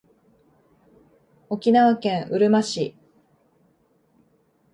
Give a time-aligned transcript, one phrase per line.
[1.49, 2.97] 沖縄県うるま市